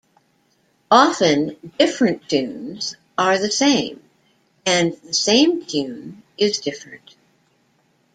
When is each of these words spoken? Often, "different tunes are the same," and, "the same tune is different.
Often, 0.89 1.57
"different 1.77 2.27
tunes 2.27 2.95
are 3.19 3.37
the 3.37 3.51
same," 3.51 4.01
and, 4.65 4.93
"the 5.03 5.13
same 5.13 5.63
tune 5.63 6.23
is 6.39 6.57
different. 6.57 7.13